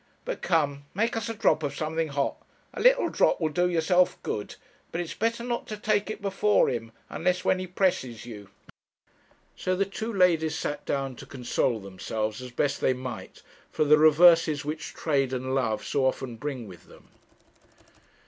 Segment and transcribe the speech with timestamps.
[0.25, 4.17] But come, make us a drop of something hot; a little drop will do yourself
[4.23, 4.55] good;
[4.91, 8.49] but it's better not to take it before him, unless when he presses you.'
[9.55, 13.99] So the two ladies sat down to console themselves, as best they might, for the
[13.99, 17.09] reverses which trade and love so often bring with them.